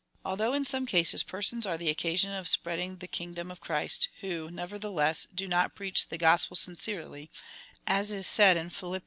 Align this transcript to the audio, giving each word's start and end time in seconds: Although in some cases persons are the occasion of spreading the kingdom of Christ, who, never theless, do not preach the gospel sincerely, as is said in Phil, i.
Although 0.25 0.53
in 0.53 0.65
some 0.65 0.87
cases 0.87 1.21
persons 1.21 1.67
are 1.67 1.77
the 1.77 1.91
occasion 1.91 2.31
of 2.31 2.47
spreading 2.47 2.97
the 2.97 3.07
kingdom 3.07 3.51
of 3.51 3.61
Christ, 3.61 4.09
who, 4.21 4.49
never 4.49 4.79
theless, 4.79 5.27
do 5.31 5.47
not 5.47 5.75
preach 5.75 6.07
the 6.07 6.17
gospel 6.17 6.55
sincerely, 6.55 7.29
as 7.85 8.11
is 8.11 8.25
said 8.25 8.57
in 8.57 8.71
Phil, 8.71 8.95
i. 8.95 8.99